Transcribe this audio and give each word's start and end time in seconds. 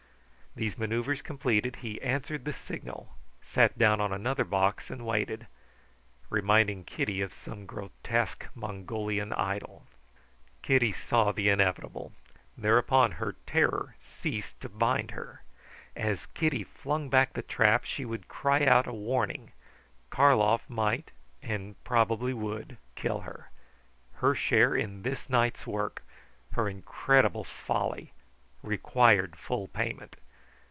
These 0.53 0.77
manoeuvres 0.77 1.21
completed, 1.21 1.77
he 1.77 2.01
answered 2.01 2.43
the 2.43 2.51
signal, 2.51 3.15
sat 3.41 3.77
down 3.79 4.01
on 4.01 4.11
another 4.11 4.43
box 4.43 4.89
and 4.89 5.05
waited, 5.05 5.47
reminding 6.29 6.83
Kitty 6.83 7.21
of 7.21 7.33
some 7.33 7.65
grotesque 7.65 8.45
Mongolian 8.53 9.31
idol. 9.31 9.87
Kitty 10.61 10.91
saw 10.91 11.31
the 11.31 11.47
inevitable. 11.47 12.11
Thereupon 12.57 13.13
her 13.13 13.37
terror 13.47 13.95
ceased 14.01 14.59
to 14.59 14.67
bind 14.67 15.11
her. 15.11 15.41
As 15.95 16.25
Cutty 16.25 16.65
flung 16.65 17.07
back 17.07 17.31
the 17.31 17.41
trap 17.41 17.85
she 17.85 18.03
would 18.03 18.27
cry 18.27 18.65
out 18.65 18.87
a 18.87 18.93
warning. 18.93 19.53
Karlov 20.09 20.69
might 20.69 21.11
and 21.41 21.81
probably 21.85 22.33
would 22.33 22.75
kill 22.95 23.21
her. 23.21 23.51
Her 24.15 24.35
share 24.35 24.75
in 24.75 25.03
this 25.03 25.29
night's 25.29 25.65
work 25.65 26.03
her 26.51 26.67
incredible 26.67 27.45
folly 27.45 28.11
required 28.61 29.37
full 29.37 29.69
payment. 29.69 30.17